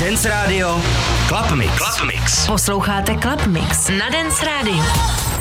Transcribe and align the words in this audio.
Dance 0.00 0.28
Radio 0.28 0.80
Club 1.28 1.56
Mix. 1.56 1.70
Club 1.78 2.06
Mix. 2.08 2.46
Posloucháte 2.46 3.14
Club 3.14 3.46
Mix 3.46 3.88
na 3.88 4.10
Dance 4.10 4.44
Radio. 4.44 5.33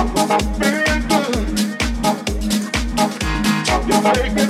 You're 0.00 0.12
good. 4.34 4.49